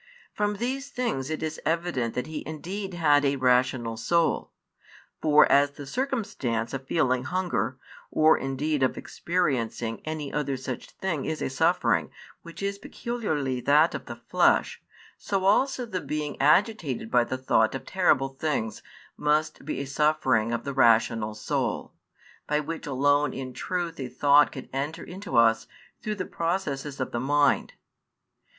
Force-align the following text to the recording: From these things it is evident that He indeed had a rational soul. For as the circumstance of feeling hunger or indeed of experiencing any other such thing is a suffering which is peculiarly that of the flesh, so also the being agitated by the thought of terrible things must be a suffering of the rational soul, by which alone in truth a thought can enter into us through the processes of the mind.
From 0.33 0.55
these 0.55 0.89
things 0.89 1.29
it 1.29 1.43
is 1.43 1.61
evident 1.63 2.15
that 2.15 2.25
He 2.25 2.41
indeed 2.47 2.95
had 2.95 3.23
a 3.23 3.35
rational 3.35 3.97
soul. 3.97 4.51
For 5.21 5.45
as 5.51 5.73
the 5.73 5.85
circumstance 5.85 6.73
of 6.73 6.87
feeling 6.87 7.25
hunger 7.25 7.77
or 8.09 8.35
indeed 8.35 8.81
of 8.81 8.97
experiencing 8.97 10.01
any 10.03 10.33
other 10.33 10.57
such 10.57 10.89
thing 10.89 11.25
is 11.25 11.39
a 11.39 11.51
suffering 11.51 12.09
which 12.41 12.63
is 12.63 12.79
peculiarly 12.79 13.61
that 13.61 13.93
of 13.93 14.07
the 14.07 14.15
flesh, 14.15 14.81
so 15.19 15.45
also 15.45 15.85
the 15.85 16.01
being 16.01 16.35
agitated 16.41 17.11
by 17.11 17.23
the 17.23 17.37
thought 17.37 17.75
of 17.75 17.85
terrible 17.85 18.29
things 18.29 18.81
must 19.15 19.65
be 19.65 19.81
a 19.81 19.85
suffering 19.85 20.51
of 20.51 20.63
the 20.63 20.73
rational 20.73 21.35
soul, 21.35 21.93
by 22.47 22.59
which 22.59 22.87
alone 22.87 23.35
in 23.35 23.53
truth 23.53 23.99
a 23.99 24.07
thought 24.07 24.51
can 24.51 24.67
enter 24.73 25.03
into 25.03 25.37
us 25.37 25.67
through 26.01 26.15
the 26.15 26.25
processes 26.25 26.99
of 26.99 27.11
the 27.11 27.19
mind. 27.19 27.73